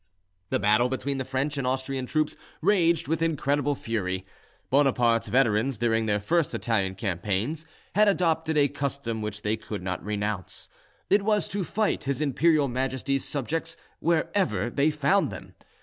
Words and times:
The 0.49 0.57
battle 0.57 0.89
between 0.89 1.19
the 1.19 1.25
French 1.25 1.59
and 1.59 1.67
Austrian 1.67 2.07
troops 2.07 2.35
raged 2.59 3.07
with 3.07 3.21
incredible 3.21 3.75
fury. 3.75 4.25
Bonaparte's 4.71 5.27
veterans, 5.27 5.77
during 5.77 6.07
their 6.07 6.19
first 6.19 6.55
Italian 6.55 6.95
campaigns, 6.95 7.67
had 7.93 8.07
adopted 8.07 8.57
a 8.57 8.67
custom 8.67 9.21
which 9.21 9.43
they 9.43 9.55
could 9.57 9.83
not 9.83 10.03
renounce: 10.03 10.67
it 11.11 11.21
was 11.21 11.47
to 11.49 11.63
fight 11.63 12.05
His 12.05 12.19
Imperial 12.19 12.67
Majesty's 12.67 13.25
subjects 13.25 13.77
wherever 13.99 14.71
they 14.71 14.89
found 14.89 15.31
them. 15.31 15.53